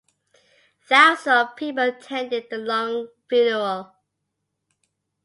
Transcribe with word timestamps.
Thousands 0.89 1.27
of 1.27 1.55
people 1.55 1.83
attended 1.83 2.47
the 2.49 2.57
long 2.57 3.07
funeral. 3.29 3.93